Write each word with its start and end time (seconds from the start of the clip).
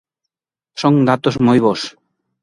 Son 0.81 0.93
datos 1.09 1.35
moi 1.45 1.59
bos. 1.65 1.81